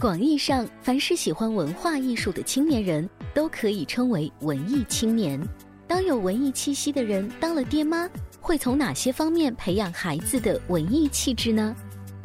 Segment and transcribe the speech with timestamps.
[0.00, 5.40] 广义上，凡是喜欢文化艺术的青年人，都可以称为文艺青年。
[5.86, 8.08] 当有文艺气息的人当了爹妈，
[8.40, 11.74] 会从哪些方面培养孩子的文艺气质呢？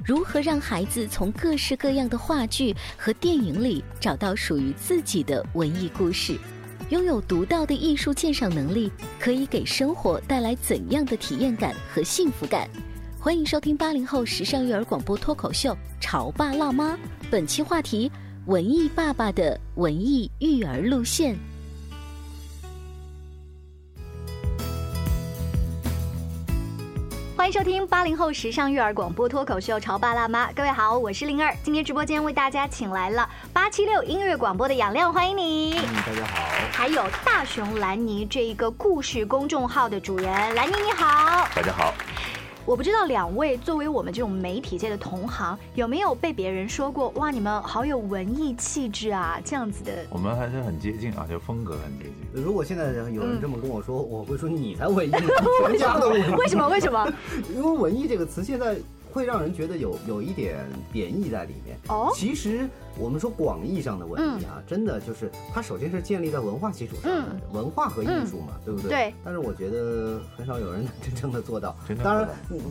[0.03, 6.36] 如何让孩子从各式各样的话剧和电影里找到属于自己的文艺故事？
[6.90, 12.67] 拥有独到的艺术鉴赏能力，可以给生活带来怎样的体验感和幸福感？
[13.22, 16.94] 欢迎收听八零后时尚育儿广播脱口秀《潮爸辣妈》，
[17.30, 18.09] 本期话题：
[18.45, 21.38] 文艺爸爸的文艺育儿路线。
[27.36, 31.53] 欢迎收听八零后时尚育儿广播脱口秀《潮爸辣妈》，各位好，我是灵儿。
[31.62, 35.73] 今天直播间为大家请来了八七六音乐广播的杨亮，欢迎你。
[35.73, 36.47] 嗯，大家好。
[36.72, 41.45] 还有大熊兰妮这一个故事公众号的主人，兰妮你好。
[41.53, 41.94] 大家好。
[42.70, 49.91] 我不知道两位作为我们这种媒体界的同行，有没有被别人说过哇，你们好有文艺气质啊，这样子的。
[50.12, 52.44] 我们还是很接近啊，就风格很接近。
[52.44, 55.12] 如果现在有人这么跟我说，我会说你才文艺，
[55.66, 56.35] 全家都文艺。
[56.35, 56.69] 为什么？
[56.69, 57.12] 为什么？
[57.56, 58.78] 因为文艺这个词现在。
[59.12, 61.78] 会让人觉得有有一点贬义在里面。
[61.88, 68.90] 哦，其实我们说广义上的文艺啊，真的就是它首先是建立在文化基础上的，文化和艺术嘛，对不对？
[68.90, 69.14] 对。
[69.24, 71.75] 但是我觉得很少有人能真正的做到。
[72.03, 72.30] 当然，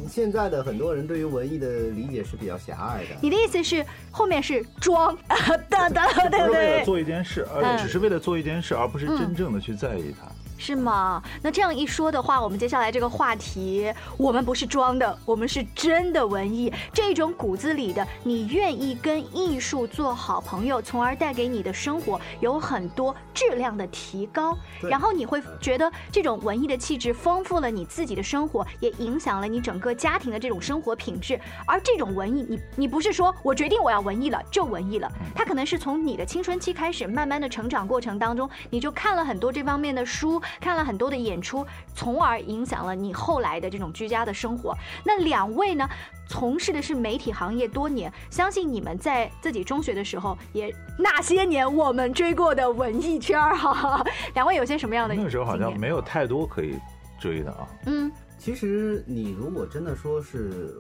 [0.09, 3.11] 现在的很多人对于文艺的理解是比较狭隘的。
[3.21, 5.17] 你的意思是后面是装？
[5.69, 6.49] 对对对对。
[6.49, 10.29] 为了做一件事，而只是为了做一件事，而不是真正的去在意它。
[10.59, 11.23] 是吗？
[11.41, 16.71] 那这样一说的话，我们接下来这个话题，我们不是装的，我们是真的文艺。
[16.93, 24.59] 这种骨子里的，你愿意跟艺术做好朋友，从而带给你的生活有很多质量的提高。
[24.83, 31.41] 然后你会觉得这种文艺的气质丰富了你自己的生活，也影响了你整个家庭的这种生活品质。
[31.67, 40.43] 而这种文艺，你你不是说我决定我要文艺了就文艺了，它可能是从你的青春期开始，慢慢的成长过程当中，你就看了很多这方面的书。
[40.61, 44.75] 看了很多的演出，从而影响了你后来的这种居家的生活。
[45.05, 45.89] 那两位呢，
[46.29, 54.05] 从事的是媒体行业多年，相信你们在自己中学的时候，也那些年我们追过的文艺圈儿哈。
[54.35, 55.15] 两位有些什么样的？
[55.15, 56.79] 那个时候好像没有太多可以
[57.21, 57.69] 追的啊。
[57.87, 60.77] 嗯，其实你如果真的说是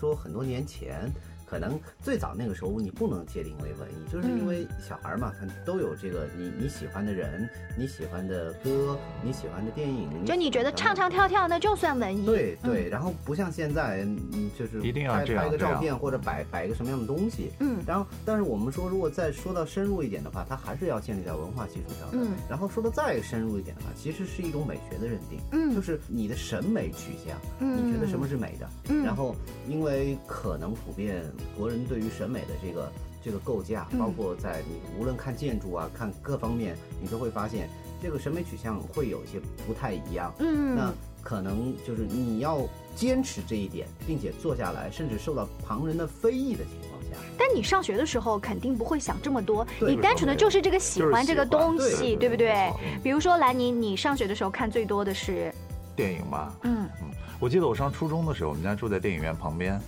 [0.00, 1.12] 说很多年前。
[1.44, 12.24] 可能最早那个时候你不能界定为文艺，就是因为小孩嘛，他都有这个你你喜欢的人，你喜欢的歌，你喜欢的电影，就你觉得唱唱跳跳那就算文艺。
[12.24, 17.50] 对对，然后不像现在，嗯，就是一定要拍拍个照片或者摆摆一个什么样的东西。
[17.60, 22.26] 嗯，然后但是我们说，如果再说到深入一点的话，它还是要建立在文化基础上的。
[22.26, 25.38] 嗯，然后说的再深入一点的话，其实是一种美学的认定。
[25.52, 28.68] 嗯，就是你的审美取向，你觉得什么是美的？
[28.88, 29.36] 嗯，然后
[29.68, 31.22] 因为可能普遍。
[31.56, 37.68] 国人对于审美的这个这个构架，包括在你无论看建筑啊，看各方面，你都会发现
[38.02, 40.32] 这个审美取向会有一些不太一样。
[40.38, 40.92] 嗯，那
[41.22, 42.60] 可能就是你要
[42.94, 47.16] 坚持这一点，并且做下来，甚至受到旁人的非议的情况下。
[47.38, 52.70] 但你上学的时候肯定不会想这么多，你单纯的就是这个喜欢这个东西，对不对？
[53.02, 55.50] 比如说兰妮，你上学的时候看最多的是
[55.96, 56.54] 电影吧？
[56.64, 57.08] 嗯嗯，
[57.40, 59.80] 我记得我上初中的时候，我们家住在电影院旁边。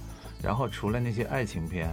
[0.46, 1.92] 然后除了那些爱情片，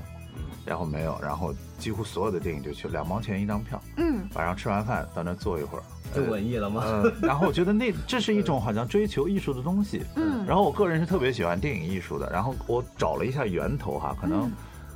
[0.63, 5.83] 然后没有，然后几乎所有的电影就去两毛钱一张票，嗯，晚上吃完饭到那坐一会儿，
[6.13, 6.83] 就文艺了吗？
[7.19, 14.51] 然后我觉得那这是一种好像追求艺术的东西，嗯，然后我个人是特别喜欢电影艺术的，然后我找了一下源头哈，可能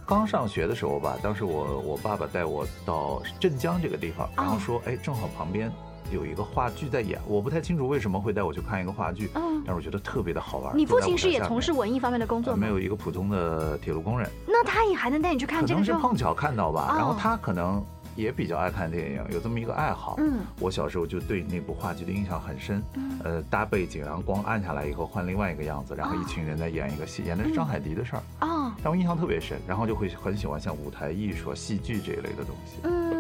[0.06, 5.72] 刚上学的时候吧，当时我我爸爸带我到镇江这个地方，然后说，哎，正好旁边
[6.12, 10.78] 有一个话剧在演，我不太清楚为什么会带我去看一个话剧，嗯，但是我觉得特别的好玩。
[10.78, 12.60] 你父亲是也从事文艺方面的工作吗？
[12.60, 14.30] 没有一个普通的铁路工人。
[14.48, 15.82] 那他也还能带你去看这个？
[15.82, 17.84] 可能是碰巧看到吧，然后他可能。
[18.16, 20.16] 也比较爱看电影，有这么一个爱好。
[20.18, 22.82] 嗯，我小时候就对那部话剧的印象很深。
[22.96, 28.24] 嗯，呃，搭背景，然后光暗下来以后换另外一个样子，然后一群人在演一个戏，演的是张海迪的事儿。
[28.40, 32.80] 啊，让我印象特别深，然后就会很喜欢像舞台艺术、戏剧这一类的东西。
[32.86, 33.17] 嗯，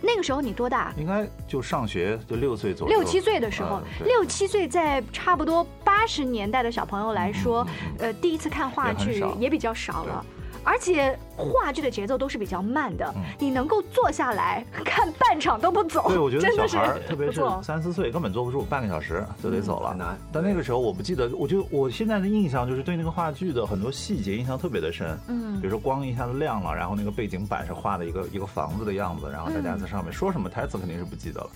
[0.00, 0.92] 那个时候你多大？
[0.96, 2.98] 应该就上学，就六岁左右。
[2.98, 7.66] 六七岁的时候，六七岁在差不多八十年代的小朋友来说，
[7.98, 10.24] 呃，第一次看话剧也比较少了。
[10.64, 16.08] 而且话剧的节奏都是比较慢的，你能够坐下来 看半场都不走。
[16.08, 19.94] 对，我觉得小孩特别是三四岁根本坐不住，半个小时就得走了。
[19.94, 20.18] 难。
[20.32, 25.16] 但那个时候我不记得，我就我现在的印象就是对那个话剧的很多细节印象特别的深。
[25.28, 31.50] 嗯，比如说光一下子亮了，然后那个背景板是画的一个一个房子的样子，然后大家在上面说什么台词肯定是不记得了。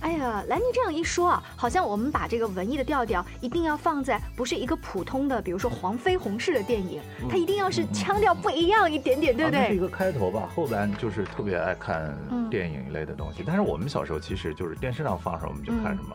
[0.00, 9.68] 哎呀，兰妮这样一说啊，好像我们把这个文艺的调调一定要放在不是一个普通的，比如说黄飞鸿式的电影，它一定要是腔调不一样一点点，对不对？
[9.68, 12.16] 是一个开头吧，后边就是特别爱看
[12.50, 13.42] 电影一类的东西。
[13.46, 16.14] 但是我们小时候其实就是电视上放什么我们就看什么。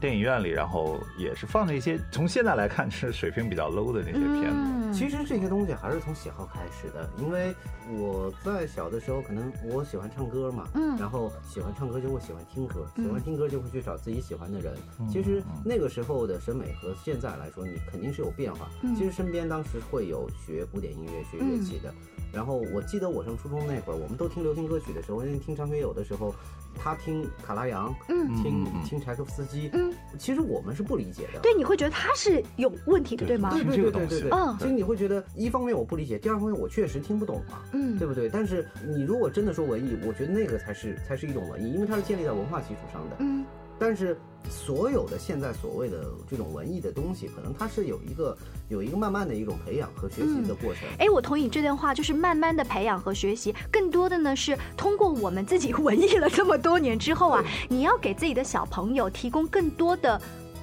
[0.00, 4.92] 电影院里，然后也是放了一些从现在来看是水平比较 low 的那些片子。
[4.92, 7.54] 其实这些东西还是从喜好开始的，因为
[7.92, 14.74] 我在小的时候，可能我喜欢唱歌嘛，嗯，然后喜欢唱歌就会喜欢听歌，喜欢听歌就会去找自己喜欢的人。
[15.08, 18.68] 其实那个时候的审美和现在来说，你肯定是有变化。
[18.96, 21.94] 其实身边当时会有学古典音乐、学乐器的。
[22.32, 26.32] 然后我记得我上初中那会儿，我们都听流行歌曲的时候，因为听张学友的时候，
[26.76, 31.40] 他听卡拉扬，嗯，听听柴可夫斯基，嗯，其实我们是不理解的。
[31.40, 33.50] 对，你会觉得他是有问题的，对吗？
[33.50, 34.30] 对对对对对。
[34.30, 38.28] 嗯，其实你会觉得，一方面我不理解，第二方面我确实听不懂嘛，嗯，对不对？
[38.28, 43.44] 但是你如果真的说文艺，我觉得那个才是才是一种文艺，因为它是建立在文化基础上的，嗯。
[43.80, 44.16] 但是，
[44.50, 48.36] 所有的现在所谓的这种文艺的东西，可能它是有一个
[48.68, 50.86] 有一个慢慢的一种培养和学习的过程。
[50.98, 60.20] 哎，我同意这段话，就是慢慢的培养和学习，更多的呢是通过我们自己 文艺了这么多年之后啊，你要给自己的小朋友提供更多的。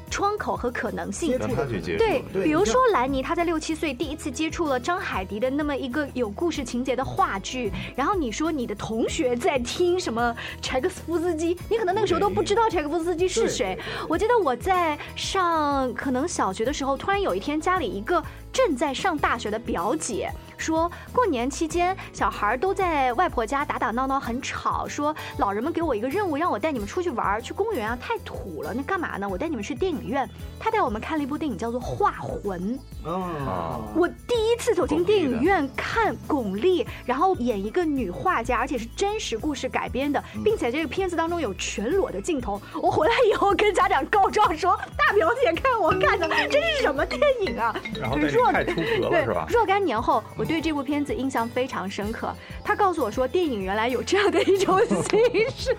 [0.10, 13.78] 窗口和可能性，对，比如说兰妮，她在六七岁第一次接触了张海迪的那么一个有故事情节的话剧，然后你说你的同学在听什么柴可夫斯基，你可能那个时候都不知道柴可夫斯基是谁。
[14.08, 20.32] 我记得我在上可能小学的时候，突然有一天家里一个正在上大学的表姐。
[20.58, 24.88] 说过年期间，小孩都在外婆家打打闹闹，很吵。
[24.88, 28.74] 说老人们给我一个任务，让我带你们出去玩，去公园啊，太土了。
[28.74, 29.30] 那干嘛呢？
[29.30, 30.28] 我带你们去电影院。
[30.60, 32.78] 他带我们看了一部电影，叫做《画魂》。
[33.06, 42.60] 哦，我第一次走进电影院看巩俐，然后演一个女画家，而且是真实故事改编的，并且这个片子当中有全裸的镜头。
[42.82, 47.74] 我回来以后跟家长告状说，大表姐看我看的这是什么电影啊？
[47.96, 49.46] 然后若太出格了是吧？
[49.50, 50.47] 若干年后我。
[50.48, 52.34] 对这部片子印象非常深刻，
[52.64, 55.76] 他告诉我说，电影原来有这样的一种 形式。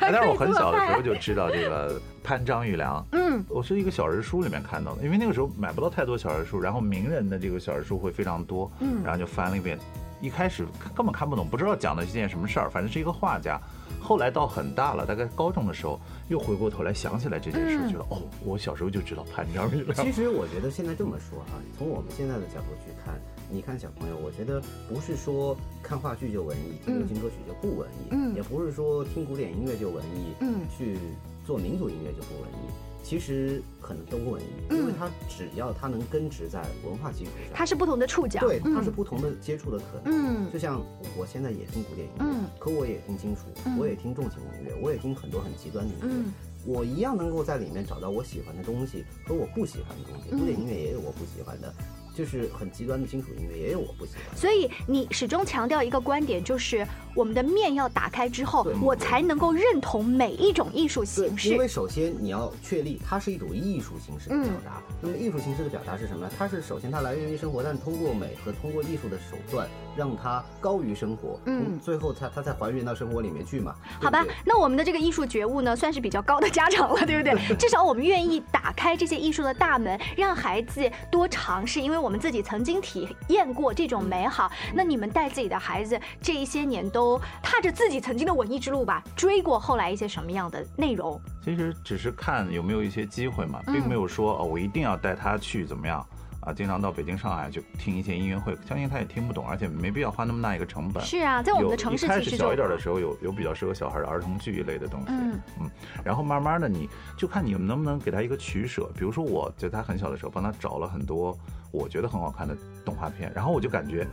[0.00, 9.78] 但是我很小的时候就知道这个潘张玉良，嗯，我是一个小人书里面看到的，因为那个时候买不到太多小人书，然后名人的这个小人书会非常多，嗯，然后就翻了一遍，
[10.22, 10.64] 一开始
[10.94, 13.60] 根本看不懂，不知道讲的是件什么事儿，反正是一个画家。
[14.00, 19.94] 后来到很大了，大概高中的时候，又回过头来想起来这件事，觉得哦，我小时候就知道潘张玉良。
[19.94, 23.20] 其实我觉得现在这么说哈，从我们现在的角度去看。
[23.50, 30.96] 你看小朋友，我觉得不是说看话剧就文艺，听流行歌曲就不文艺，嗯，也不是说听古典音乐就文艺，嗯，去
[31.44, 32.70] 做民族音乐就不文艺，
[33.02, 40.80] 其实可能都文艺，因为它只要它能根植在文化基础上，它是不同的触角，对，它是不同的接触的可能，嗯，就像
[41.16, 42.24] 我现在也听古典音乐，
[42.58, 43.42] 可我也听金属，
[43.78, 51.74] 我也听重型音乐，我也听很多很极端的音乐，我一样能够在里面找到我喜欢的东西和我不喜欢的东西，古典音乐也有我不喜欢的。
[52.14, 54.36] 就是很极端的金属音乐，也有我不喜欢。
[54.36, 61.48] 所以你始终强调一个观点，就是我们的面要打开之后，我才能够认同每一种艺术形式。
[61.48, 64.82] 因为首先你要确立它是一种艺术形式的表达。
[65.00, 66.32] 那么艺术形式的表达是什么呢？
[66.38, 69.66] 它是首先它来源于生活，但通过美和通过艺术的手段，
[69.96, 71.40] 让它高于生活。
[71.46, 73.74] 嗯，最后它它才还原到生活里面去嘛。
[74.00, 77.34] 好吧，那我们的这个艺术觉悟呢，算是比较高的家长了，对不对？
[77.56, 82.01] 至少我们愿意打开这些艺术的大门，让孩子多尝试，因为。
[82.02, 91.20] 我们自己曾经体验过这种美好，那你们带自己的孩子这一些年都踏着自己曾经的文艺之路吧，追过后来一些什么样的内容？
[91.44, 96.04] 其实只是看有没有一些机会嘛，并没有说哦，我一定要带他去怎么样。
[96.44, 101.00] 啊，经常到北京、上海去听一些音乐会，相信他也听不懂，而且没必要花那么大一个成本。
[101.04, 105.06] 是啊，在我们的城市其实小一点的时候，有有比较适合小孩的儿童剧一类的东西。
[105.10, 105.70] 嗯嗯，
[106.04, 108.90] 然后慢慢的，你就看你们能不能给他一个取舍。
[108.98, 111.38] 比如说，我在他很小的时候帮他找了很多
[111.72, 114.06] 我觉得很好看的动画片，然后我就感觉。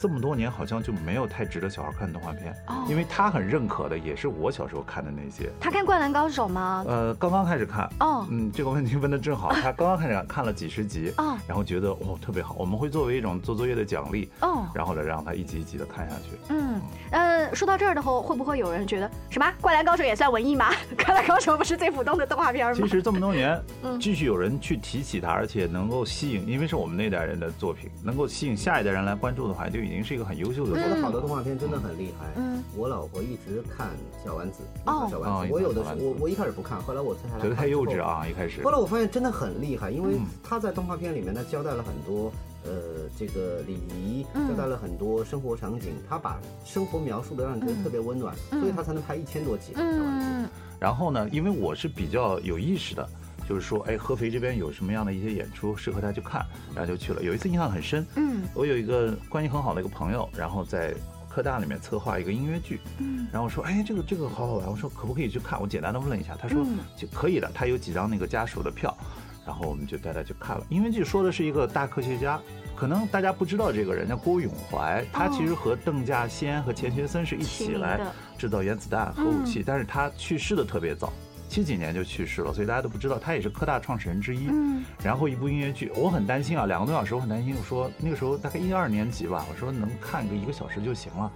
[0.00, 2.56] 这么多年好像就没有太值得小孩看的动画片，
[2.88, 5.50] 因为他很认可的也是我小时候看的那些。
[5.60, 6.82] 他看《灌篮高手》吗？
[6.88, 7.86] 呃，刚刚开始看。
[8.00, 16.38] 哦，嗯，这个问题问的正好，他刚刚开始看了几十集，哦，然后觉得哦特别好，我们会作为一种做作业的奖励，哦，然后呢让他一集一集的看下去。
[16.48, 16.80] 嗯，
[17.10, 20.72] 呃，说到这儿的话，会不会有人觉得什么《灌篮高手》也算文艺吗？
[21.04, 22.72] 《灌篮高手》不是最普通的动画片吗？
[22.74, 23.62] 其实这么多年，
[24.00, 30.78] 继续有人去提起它，而且能够吸引，因为是我们那代人的作品，能够吸引下一代人来关注的话，就已经是一个很优秀的。
[30.78, 32.32] 说的好的动画片真的很厉害。
[32.36, 33.90] 嗯，我老婆一直看
[34.24, 34.62] 小丸子。
[34.86, 35.52] 哦，小丸子。
[35.52, 38.62] 我有的时候我我一开始不看，后来我才觉得太幼稚啊，一开始。
[38.62, 42.32] 后来我发现真的很厉害，因为他在动画片里面他交代了很多
[42.64, 42.70] 呃
[43.18, 49.72] 这个礼仪，交代了很多生活场景，他把生活描述的让你觉得特别温暖，所以他才能拍一千多集。
[49.76, 50.48] 嗯。
[50.78, 53.06] 然后呢，因为我是比较有意识的。
[53.50, 57.20] 就是说，哎，合肥这边有什么样的一些演出适合他去看，然后就去了。
[57.20, 60.94] 有一次印象很深，嗯，我有一个关系很好的一个朋友，然后在
[61.28, 65.60] 科大里面策划一个音乐剧，嗯，然后说，哎，这个这个好好玩，我说可不可以去看？
[65.60, 66.64] 我简单的问了一下，他说
[66.96, 68.96] 就可以的，他有几张那个家属的票，
[69.44, 70.64] 然后我们就带他去看了。
[70.68, 72.40] 音乐剧说的是一个大科学家，
[72.76, 78.00] 可能大家不知道这个人叫郭永怀，他其实和邓稼先和钱学森是一起来
[78.38, 81.12] 制造原子弹核武器，但是他去世的特别早。
[81.50, 84.46] 七几年就去世了，所以大家都不知道他也是科大创始人之一。
[84.48, 87.56] 嗯，然后一部音乐剧，我很担心啊，两个多小时，我很担心。
[87.58, 91.28] 我说那个时候大概一二年级吧，我说能看个一个小时就行了，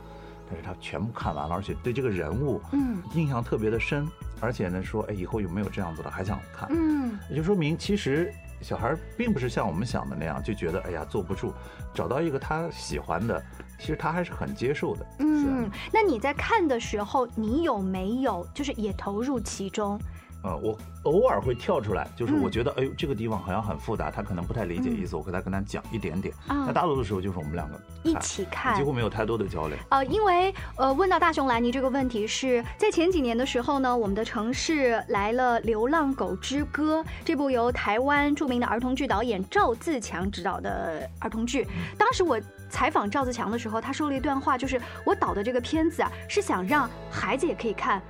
[0.48, 4.08] 但是他全部看完了，而且对这个人物，嗯，印象特别的深，
[4.40, 6.68] 而且呢说，哎，以后有没有这样子的，还想看。
[6.70, 11.52] 嗯，也就说明其实小孩并不是像我们想的那样，就觉得哎呀坐不住，
[11.92, 13.42] 找到一个他喜欢的。
[13.78, 15.06] 其实他还是很接受的。
[15.18, 20.00] 嗯，那你在看的时候，你有没有就是也投入其中？
[20.44, 26.34] 呃，我偶尔会跳出来，就是我觉得，哎呦，这个地方好像很复杂，他可能不太理解意思，我跟他跟他讲一点点。
[26.46, 29.76] 那大多的时候就是我们两个一起看，几乎没有太多的交流。
[29.88, 41.66] 呃，因为呃，问到大熊兰妮这个问题是在前几年的时候呢，我们的城市来了《流浪狗之歌》这部由台湾著名的儿童剧导演赵自强执导的儿童剧。
[41.96, 48.02] 当时我采访赵自强的时候，他说了一段话，就是我导的这个片子啊，是想让孩子也可以看。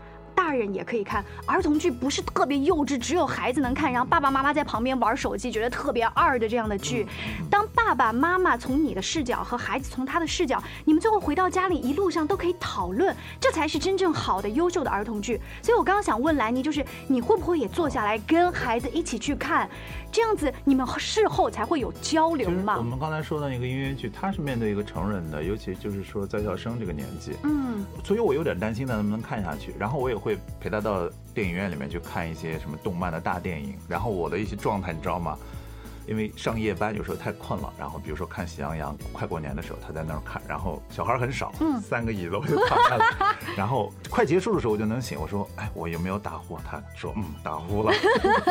[0.45, 7.07] 大人也可以看儿童剧，不是特别幼稚，只有孩子能看，然后爸爸妈妈在旁边玩手机，觉得特别二的这样的剧。
[7.49, 15.41] 当爸爸妈妈从你的视角和孩子从他的视角，你们最后回到家里，一路上都可以讨论，这才是真正好的、优秀的儿童剧。
[15.63, 19.67] 所以我刚刚想问兰妮，就是你会不会也坐下来跟孩子一起去看？
[20.13, 22.77] 这样子，你们事后才会有交流嘛？
[22.77, 29.75] 我们刚才说的那个音乐剧，它是面对一个成人的，尤其就是说在校生这个年纪，嗯，所以我有点担心他能不能看下去。
[29.79, 30.15] 然后我也
[30.61, 33.77] 陪他到电影院里面去看一些什么动漫的大电影。
[33.89, 35.39] 然后我的一些状态，你知道吗？
[36.07, 43.05] 因为上夜班有时候太困了，然后比如说看《喜羊羊》，快过年的时候他在那儿看，然后小孩很少，嗯，三个椅子我就躺下了，
[43.57, 46.59] 然后快结束的时候我就能醒，我说，哎，我有没有打呼？
[46.69, 47.93] 他说，嗯，打呼了，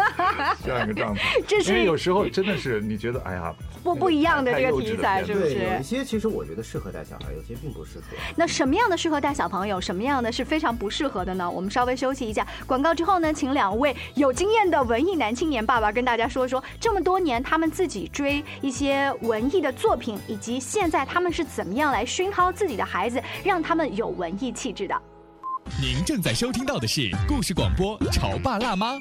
[0.66, 1.22] 这样一个状态。
[1.68, 5.54] 因为有时候真的是你觉得，哎呀，不不一样的这个题材是不是？
[5.54, 8.06] 有一些其实我觉得适合带小孩，有些并不适合。
[8.36, 11.50] 那什么样的适合带小朋友，什么样的是非常不适合的呢？
[11.50, 17.43] 我们稍微休息一下，广告之后呢，请两位有经验的文艺男青年爸爸跟大家说说，这么多年。
[17.44, 24.96] 他们自己追一些文艺的作品，以及现在他们是怎么样来熏陶自己的孩子，让他们有文艺气质的。
[25.82, 28.94] 您正在收听到的是故事广播《潮爸辣妈》。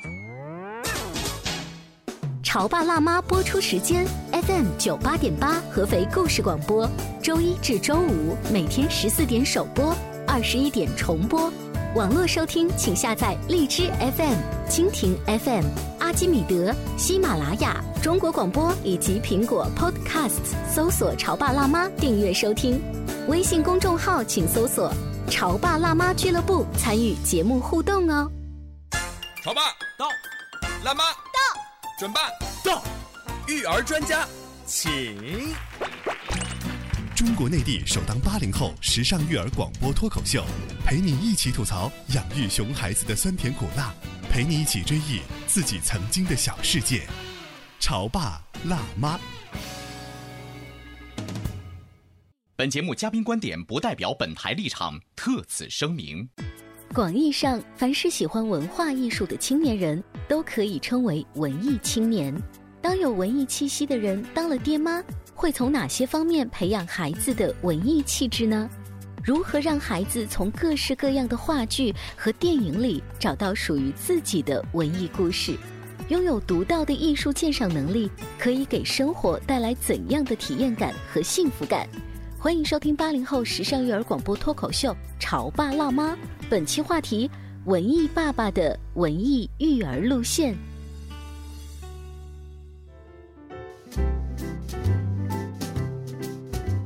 [2.42, 6.86] 潮爸辣妈播出时间：FM 九八点八，合肥故事广播，
[7.22, 9.96] 周一至周五每天十四点首播，
[10.26, 11.50] 二十一点重播。
[11.94, 14.36] 网络收听，请下载荔枝 FM、
[14.68, 22.80] 蜻蜓 FM、阿基米德、喜马拉雅、中国广播以及苹果 Podcasts，搜索“潮爸辣妈”订阅收听。
[23.28, 24.92] 微信公众号请搜索
[25.30, 28.30] “潮爸辣妈俱乐部”，参与节目互动哦。
[29.42, 29.62] 潮爸
[29.98, 30.06] 到，
[30.84, 31.60] 辣妈到，
[31.98, 32.20] 准爸
[32.64, 32.82] 到，
[33.48, 34.26] 育儿专家
[34.66, 35.16] 请。
[37.14, 40.44] 中国内地首档八零后时尚育儿广播脱口秀，
[40.84, 43.94] 陪你一起吐槽养育熊孩子的酸甜苦辣，
[44.32, 47.02] 陪你一起追忆自己曾经的小世界。
[47.78, 49.20] 潮爸辣妈。
[52.56, 56.26] 本节目嘉宾观点不代表本台立场，特此声明。
[56.94, 62.34] 广义上，凡是喜欢文化艺术的青年人，都可以称为文艺青年。
[62.80, 68.66] 当有文艺气息的人当了爹妈，会从哪些方面培养孩子的文艺气质呢？
[69.24, 75.56] 如何让孩子从各式各样的话剧和电影里找到属于自己的文艺故事？
[76.08, 81.88] 拥有独到的艺术鉴赏能力，可以给生活带来怎样的体验感和幸福感？
[82.36, 86.14] 欢迎收听八零后时尚育儿广播脱口秀《潮爸辣妈》，
[86.50, 87.30] 本期话题：
[87.66, 90.56] 文艺爸爸的文艺育儿路线。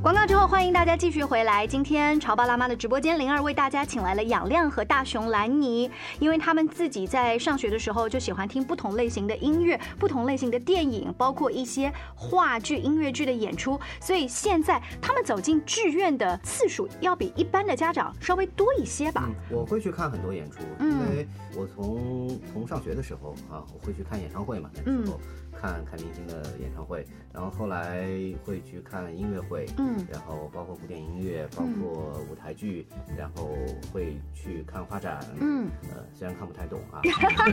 [0.07, 1.67] 广告之后，欢迎大家继续回来。
[1.67, 19.29] 今天潮爸辣妈的直播间，灵儿为大家请来了养亮和大熊兰妮，因为他们自己在上学的时候就喜欢听不同类型的音乐、不同类型的电影，包括一些话剧、音乐剧的演出，所以现在他们走进剧院的次数要比一般的家长稍微多一些吧。
[19.51, 25.19] 我会去看很多演出，因为我从从上学的时候啊，我会去看演唱会嘛，那时候。
[25.59, 28.07] 看看明星的演唱会，然后后来
[28.45, 32.87] 会去看音乐会，嗯，然后包括古典音乐，包括舞台剧，
[33.17, 33.51] 然后
[33.93, 37.01] 会去看画展，嗯，呃，虽然看不太懂啊，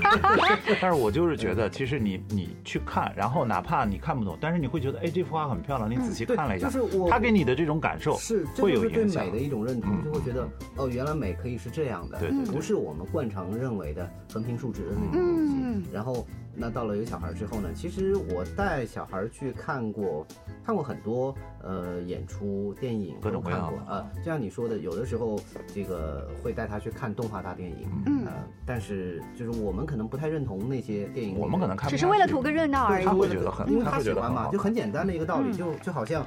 [0.82, 15.48] 但是我就是觉得，其实你 你去看，然后哪怕你看不懂，但是你会觉得，哎，这幅画很漂亮，你仔细看了一下，就是我他给你的这种感受是会有对美的一种认同，就会觉得哦，原来美可以是这样的，对对，不是我们惯常认为的横平竖直的那种东
[15.84, 16.26] 西，然后。
[16.56, 17.70] 那到了有小孩之后呢？
[17.74, 20.26] 其实我带小孩去看过，
[20.64, 24.08] 看过很多呃演出、电影各种看过啊。
[24.18, 25.40] 就像你说的，有的时候
[25.74, 28.28] 这个会带他去看动画大电影，嗯，
[28.68, 33.06] 但是就是我们可能不太认同那些电影，我们可能看只是为了图个热闹而已。
[33.06, 36.24] 他会觉得很，因为他喜欢嘛，就很简单的一个道理，就就好像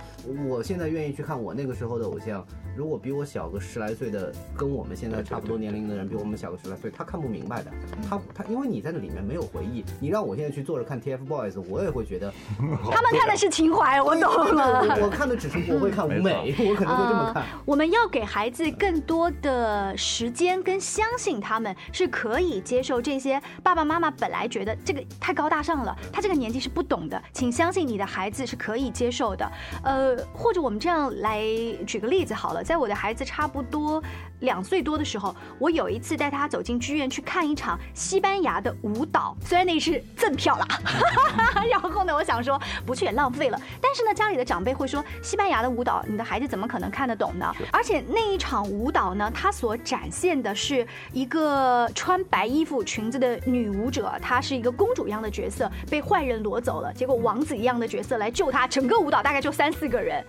[0.49, 2.45] 我现在愿意去看我那个时候的偶像，
[2.76, 7.71] 如果比我小个十来岁的，跟我们现在差不多年龄的人比我们小个十来岁，他看不明白的，
[8.09, 10.15] 他他因为你在那里面没有回忆，你让。
[10.16, 12.32] 让我现在去坐着看 TFBOYS，我也会觉得，
[12.90, 14.96] 他们看的是情怀，我懂了。
[15.02, 17.44] 我看的只是我会看舞美，我可能会这么看。
[17.66, 23.38] 我们要给孩子更多的时间，跟相信他们是可以接受这些。
[23.62, 29.52] 爸爸妈妈本来觉得这个太高大上了，他这个年纪是不懂的，请相信你的孩子是可以接受的。
[29.85, 31.44] 呃，或者我们这样来
[31.87, 34.02] 举个例子好了，在我的孩子差不多
[34.40, 40.02] 两岁多的时候，我有一次带他走进剧院去看一场西班牙的舞蹈，虽然那是。
[40.16, 40.66] 赠票了，
[41.71, 43.61] 然后呢，我想说不去也浪费了。
[43.81, 47.53] 但是呢，家里的长辈会说，西班牙的舞蹈，你的孩子怎么可能看得懂呢？
[47.73, 58.66] 而且那一场舞蹈呢，它所展现的是一个穿白衣服裙子的女舞者，她是一个公主一样的角色，被坏人夺走了，结果王子一样的角色来救她。
[58.66, 60.25] 整个舞蹈大概就三四个人。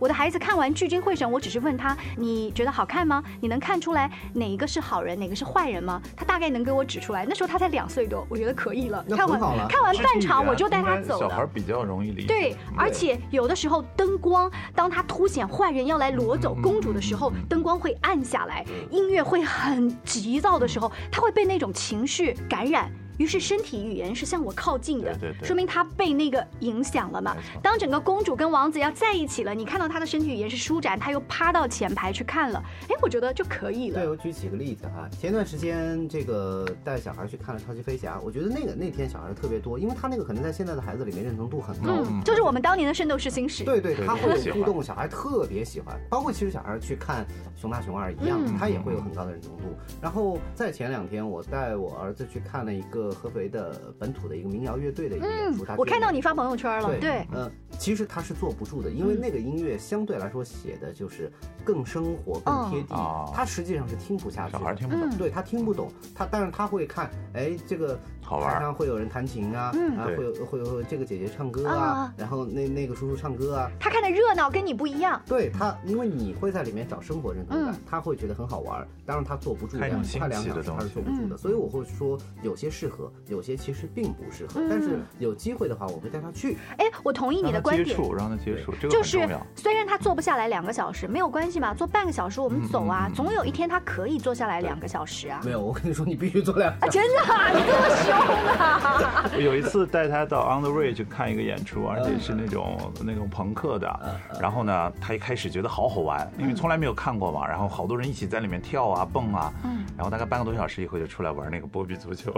[0.00, 3.22] 我的孩子看完聚精会神，我只是问他：“你觉得好看吗？
[3.38, 7.26] 你能看出来哪一个是好人，哪个是坏人吗？”他大概能给我指出来。
[7.28, 9.04] 那时候他才两岁多，我觉得可以了。
[9.10, 11.28] 看完看完半场，我就带他走了。
[11.28, 12.28] 小孩比较容易理解。
[12.28, 22.90] 对，而且有的时候灯光，当他凸显坏人要来夺走公主的时候，灯光会暗下来，音乐会很急躁的时候，他会被那种情绪感染。
[23.20, 27.36] 于是身体语言是向我靠近的，说明他被那个影响了嘛。
[27.62, 34.00] 当整个公主跟王子要在一起了，你看到他的身体语言是舒展，他又趴到前排去看了，哎，我觉得就可以了。
[34.00, 43.64] 对我举几个例子哈，前段时间这个带小孩去看了超级飞侠，我觉得那个那天小孩特别多，因为他那个可能在现在的孩子里面认同度很高，就是我们当年的圣斗士星矢。
[43.64, 49.76] 对对，他会互动，小孩特别喜欢，包括其实小孩去看熊大熊二一样，他也会有很高的认同度。
[50.00, 53.09] 然后在前两天，我带我儿子去看了一个。
[53.12, 56.98] 合肥的本土的一个民谣乐队的一个演出，我看到你发朋友圈了。
[56.98, 61.30] 对，嗯，其实他是坐不住的，因为那个音乐相对来说写的就是
[61.64, 67.98] 更生活、更贴地，他实际上是听不下去，小孩听不懂，对他听不懂，他但是他会看，哎，这个。
[68.30, 73.68] 好玩，上会有人弹琴啊，啊，会有会有这个姐姐唱歌啊，然后那那个叔叔唱歌啊。
[73.80, 75.20] 他看的热闹跟你不一样。
[75.26, 78.86] 对他，因为你会在里面找生活认同感，他会觉得很好玩。
[79.04, 81.36] 当然他坐不住，快两小时他是坐不住的。
[81.36, 84.60] 所以我会说，有些适合，有些其实并不适合。
[84.70, 86.56] 但是有机会的话，我会带他去。
[86.78, 87.84] 哎，我同意你的观点。
[87.84, 95.40] 接触，让他接触，这个就是虽然他坐不下来两个小时，没有关系嘛，坐半个小时我们走啊，总有一天他可以坐下来两个小时啊。
[95.44, 96.72] 没有，我跟你说，你必须坐两。
[96.74, 97.20] 啊，真的，
[97.58, 98.19] 你这么凶啊！
[99.38, 104.00] 有一次带他到 On the Way 去看一个演出，而且是那种那种朋克的。
[104.40, 107.46] 然后呢，他一开始觉得好好玩，因为从来没有看过嘛。
[107.46, 109.52] 然后好多人一起在里面跳啊蹦啊。
[109.96, 112.32] 然后大概半个多小时以后就出来玩那个波比足球。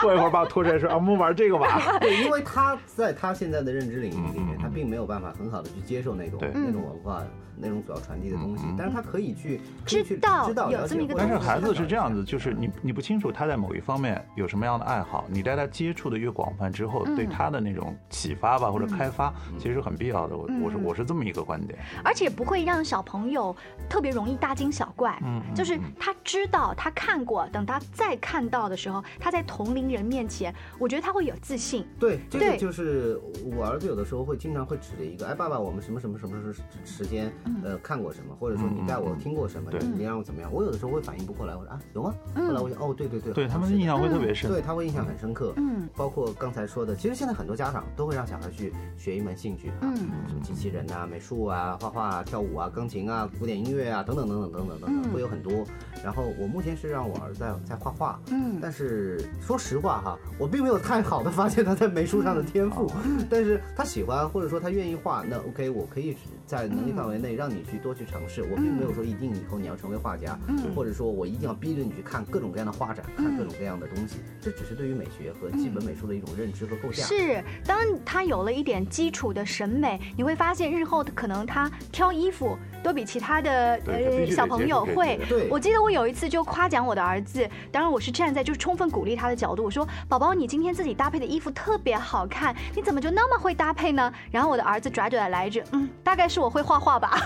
[0.00, 1.80] 过一会儿把我拖出来说：“啊，我们玩这个吧。
[2.00, 7.22] ”对，因为他在他现在的认知领域里面，他并没有办法很好的去接受那种那种文化。
[7.56, 11.14] 那种主要传递的东西，但是他可以去知道知道有这么一个。
[11.16, 14.64] 但是孩子是这样子，就是你你不清楚他在某一方面有什么。
[14.64, 20.34] 么样的爱好，你带他接触的越广泛之后，对他的那种启发吧或者开发，其实很必要的。
[20.34, 23.54] 我我是我是这么一个观点，而且不会让小朋友
[23.86, 25.20] 特别容易大惊小怪。
[25.22, 31.86] 嗯，就是他知道他看过，等他再看到的时候，他在同龄人面前，我觉得他会有自信。
[32.00, 33.20] 对，这个就是
[33.54, 37.30] 我儿子有的时候会经常会指着一个，哎，爸爸，我们什么什么什么时时间
[37.62, 40.52] 呃看过什么，或者说你带我听过什么，你让我怎么样？
[40.52, 42.14] 我有的时候会反应不过来，我说啊，有吗？
[42.34, 45.52] 后来我想，哦，对对对，对他们印象会特别深，对他会印象很深刻。
[45.56, 49.92] 嗯，包括刚才说的，其实现在很多家长都会让小孩去学一门兴趣，啊，
[50.28, 55.64] 什么机器人啊、美术啊、画画、啊、跳舞啊、钢琴啊、古典音乐啊等等等等等等等等，会有很多。
[56.02, 62.90] 然后我目前是让我儿子在在画画，嗯，但是说实话哈，我并没有太好的发现他在美术上的天赋，
[63.30, 70.38] 但是他喜欢或者说他愿意画，那 OK，我可以在能力范围内让你去多去尝试，我并没有说一定以后你要成为画家，
[70.74, 77.04] 或者说我一定要逼着你去看各种各样的画展，看各种各样的东西，这只是对于美学和基本美术的一种认知和构架。
[77.04, 85.18] 是，当他有了一点基础的审美，你会发现日后可能他挑衣服都比其他的呃小朋友会。
[85.50, 97.18] 我记得我有一次就夸奖我的儿子，当然我是站在就是充分鼓励他的角度，我说：“宝宝，你今天自己搭配的衣服特别好看，你怎么就那么会搭配呢？”然后我的儿子拽拽来一句：“嗯，大概是我会画画吧。”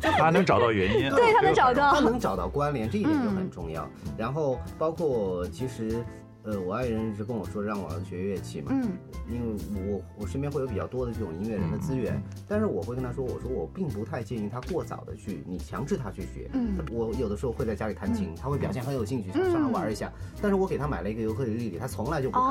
[0.00, 3.88] 他能找到原因，对他能找到，他能找到关联，这一点就很重要。
[4.16, 6.04] 然后包括其实。
[6.48, 8.88] 呃，我爱人一直跟我说让我儿子学乐器嘛，嗯，
[9.28, 22.48] 因为我我身边会有比较多的这种音乐人的资源，但是我会跟他说，我说我并不太建议他过早的去，你强制他去学，嗯，我有的时候会在家里弹琴，他会表现很有兴趣，想上来玩一下，但是我给他买了一个尤克里里，他从来就不弹，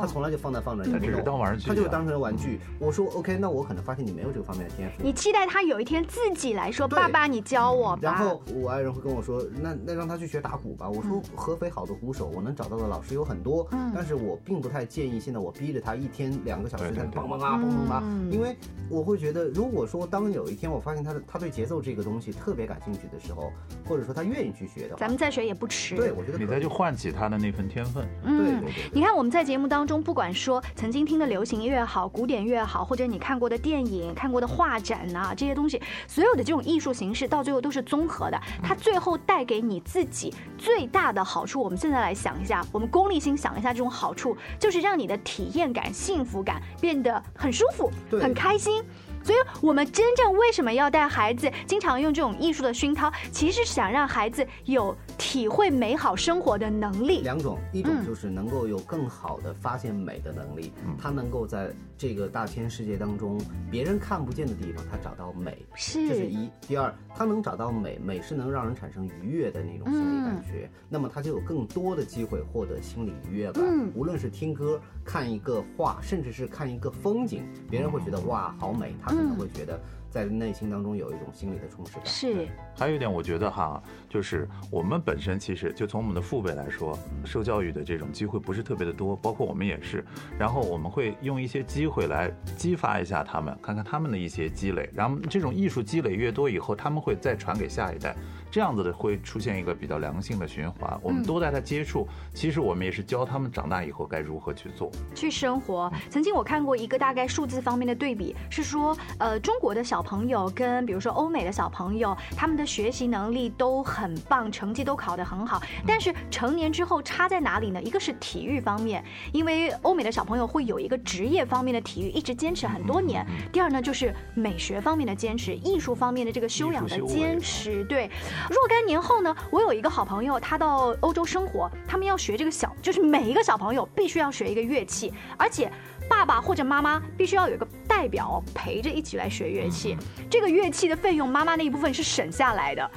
[0.00, 2.60] 他从来就放在放着，他就是当玩具，他就当成玩具。
[2.78, 8.00] 我说 OK，那我可能发现你没有这个方面的天赋，你期待他有一天自己来说，爸爸你教我吧。
[8.02, 10.88] 然后我爱人会跟我说，那那让他去学打鼓吧。
[10.88, 18.56] 我说合肥好的鼓手，我能找到的老师有很多，但是我并不太建议现在我逼着他一天两个小时在梆梆啊梆梆啊，因为
[18.88, 23.52] 我会觉得，如果说当有一天我发现他的他对节奏这个东西特别感兴趣的时候，
[23.86, 25.94] 或者说他愿意去学的话，咱们再学也不迟。
[25.94, 28.06] 对，我觉得你再去唤起他的那份天分。
[28.22, 28.72] 对对对。
[28.92, 41.62] 你看我们在节目当中，不管说曾经听的流行音乐好，古典乐好，或者你看过的电影、看过的画展呐，这些东西，所有的这种艺术形式到最后都是综合的，它最后带给你自己最大的好处。
[41.62, 44.36] 我们现在来想一下，我们功利心想一下这种好处。
[44.58, 48.82] 就是让你的体验感、幸福感变得很舒服、很开心。
[49.24, 53.08] 所以，我们真正为什么要带孩子经常用这种艺术的熏陶？
[53.30, 57.20] 其实想让孩子有体会美好生活的能力。
[57.20, 61.70] 两种，一种就是能够有更好的发现美的能力，他能够在
[62.02, 65.56] 这个大千世界当中，别人看不见的地方，他找到美。
[65.76, 66.50] 是，这是一。
[66.62, 73.62] 第二，他能找到美，美是能让人产生愉悦的那种心理感觉，那么他就有更多的机会获得心理愉悦感。
[73.94, 78.96] 无论是听歌、看一个画，甚至是看一个风景，别人会觉得哇，好美。
[79.00, 82.04] 他可能会觉得在内心当中有一种心理的充实感。
[82.04, 83.80] 是，还有一点，我觉得哈，
[84.12, 90.04] 就是我们本身其实就从我们的父辈来说，受教育的这种机会不是特别的多，包括我们也是。
[90.38, 94.90] 然后我们会用一些机会来激发一下他们，看看他们的一些积累。
[94.92, 98.14] 然后这种艺术积累越多以后，他们会再传给下一代。
[98.50, 105.90] 这样子的会出现一个比较良性的循环，我们多带他接触，其实我们也是教他们长大以后该如何去做，去生活。
[106.10, 117.82] 曾经我看过一个大概数字方面的对比，是说，呃，中国的小朋友跟比如说欧美的小朋友，他们的学习能力都很棒，成绩都考得很好，但是成年之后差在哪里呢？
[117.82, 128.10] 一个是体育方面，因为欧美的小朋友会有一个职业方面的体育一直坚持很多年；第二呢，就是美学方面的坚持，艺术方面的这个修养的坚持，对。
[128.48, 135.70] 若干年后呢，我有一个好朋友，他到欧洲生活，他们要学这个小，就是每一个小朋友必须要学一个乐器，而且
[136.08, 139.96] 爸爸或者妈妈必须要有一个代表陪着一起来学乐器。
[140.30, 142.90] 这个乐器的费用，妈妈那一部分是省下来的。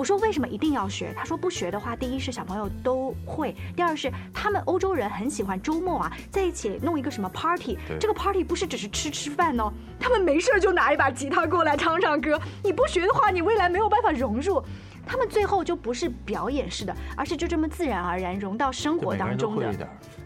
[0.00, 1.12] 我说为什么一定要学？
[1.14, 7.76] 他说不学的话，第一是小朋友都会，第二是他们欧洲人很喜欢周末啊在一起弄一个什么 party。
[8.00, 12.40] 这个 party 不是只是吃吃饭哦，他们没事就拿一把吉他过来唱唱歌。
[12.64, 14.64] 你不学的话，你未来没有办法融入。
[15.06, 19.70] 他们最后就不是表演式的，而是就这么自然而然融到生活当中的。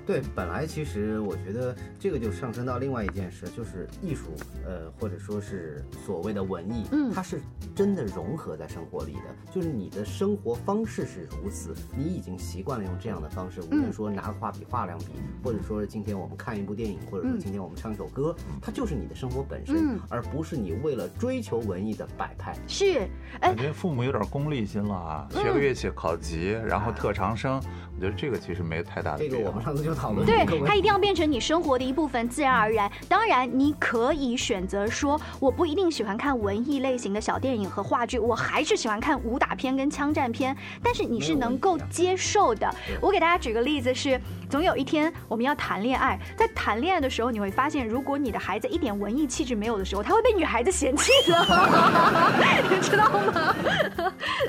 [0.06, 4.26] 对，本来其实我觉得这个就上升到另外一件事，就是艺术，
[4.66, 7.40] 呃，或者说是所谓的文艺，嗯，它是
[7.74, 9.52] 真的融合在生活里的。
[9.52, 15.06] 就是你的生活方式是如此，你已经习惯了用这样的方式，无论说拿个画笔画两笔，
[15.42, 22.54] 或者说今天我们看一部电影，或者说今天我们唱一首歌，它就是你的生活本身，而不是你为了追求文艺的摆拍。
[22.66, 23.08] 是，
[23.40, 27.58] 感觉父母有点功利心了啊，学个乐器考级，然后特长生。
[27.96, 29.18] 我觉得这个其实没太大的。
[29.20, 30.26] 这个我们上次就讨论。
[30.26, 32.90] 对，它一定要变成你生活的一部分，自然而然。
[33.08, 40.56] 当然，你可以选择说，我不一定喜欢看文艺类型的小电影和话剧，我还是喜欢看武打片跟枪战片。
[40.82, 42.68] 但是你是能够接受的。
[43.00, 51.38] 我给大家举个例子是，总有一天我们要谈恋爱，在谈恋爱的时候，你会发现，如果你的孩子一点文艺气质没有的时候，他会被女孩子嫌弃的，
[52.70, 53.54] 你知道吗？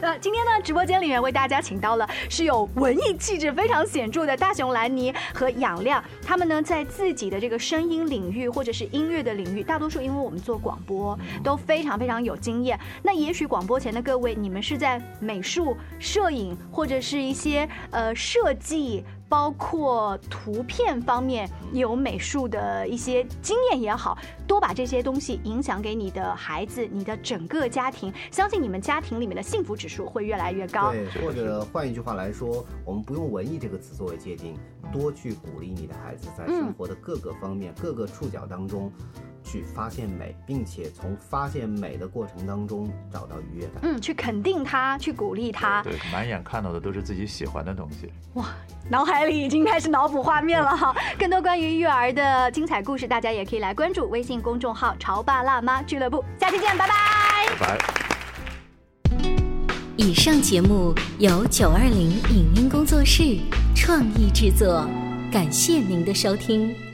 [0.01, 12.79] 呃，今天呢，直播间里面为大家请到了是有文艺气质非常显著的大熊兰妮和杨亮，他们呢在自己的这个声音领域或者是音乐的领域，大多数因为我们做广播都非常非常有经验。
[13.03, 19.03] 那也许广播前的各位，你们是在美术、摄影或者是一些呃设计。
[19.27, 30.91] 包括图片方面有美术的一些经验也好，多把这些东西影响给你的孩子，你的整个家庭，相信你们家庭里面的幸福指数会越来越高。
[30.91, 34.55] 对，或者换一句话来说，我们不用“文艺”这个词作为界定，
[34.91, 38.91] 多去鼓励你的孩子在生活的各个方面、各个触角当中。
[39.45, 43.75] 去发现美，并且从发现美的过程当中找到愉悦感。
[43.83, 45.83] 嗯，去肯定他，去鼓励他。
[45.83, 48.11] 对，满眼看到的都是自己喜欢的东西。
[48.33, 48.47] 哇，
[48.89, 50.93] 脑海里已经开始脑补画面了哈。
[51.17, 56.23] 更多关于育儿的精彩故事，大家也可以来关注微信公众号“潮爸辣妈俱乐部”。
[56.41, 56.95] 下期见，拜拜。
[57.59, 57.77] 拜拜。
[59.97, 63.39] 以上节目由九二零影音工作室
[63.73, 64.85] 创意制作，
[65.31, 66.84] 感谢您的收听。